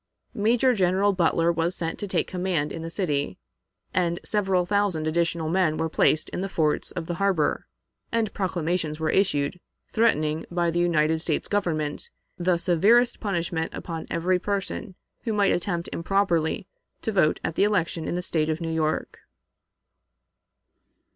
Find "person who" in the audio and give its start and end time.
14.39-15.33